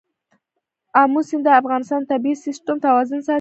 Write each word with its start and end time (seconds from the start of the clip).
آمو 1.01 1.21
سیند 1.27 1.43
د 1.45 1.49
افغانستان 1.61 2.01
د 2.03 2.09
طبعي 2.11 2.33
سیسټم 2.45 2.77
توازن 2.85 3.19
ساتي. 3.21 3.29